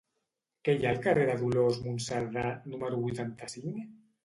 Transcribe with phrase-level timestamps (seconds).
[0.67, 3.81] Què hi ha al carrer de Dolors Monserdà número vuitanta-cinc?